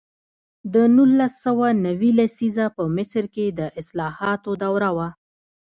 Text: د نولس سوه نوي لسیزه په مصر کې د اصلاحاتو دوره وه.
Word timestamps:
د 0.73 0.75
نولس 0.95 1.33
سوه 1.45 1.67
نوي 1.85 2.11
لسیزه 2.19 2.65
په 2.75 2.83
مصر 2.95 3.23
کې 3.35 3.45
د 3.59 3.61
اصلاحاتو 3.79 4.51
دوره 4.63 4.89
وه. 4.97 5.09